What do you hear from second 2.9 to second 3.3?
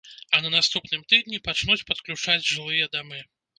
дамы.